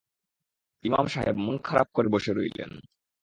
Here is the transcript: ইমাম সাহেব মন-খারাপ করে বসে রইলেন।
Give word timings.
ইমাম 0.83 1.05
সাহেব 1.07 1.35
মন-খারাপ 1.37 1.87
করে 1.93 2.07
বসে 2.09 2.31
রইলেন। 2.33 2.71